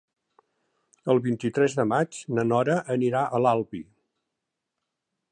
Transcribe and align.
El 1.13 1.19
vint-i-tres 1.25 1.75
de 1.79 1.85
maig 1.91 2.21
na 2.37 2.45
Nora 2.51 2.77
anirà 2.95 3.21
a 3.25 3.41
l'Albi. 3.47 3.83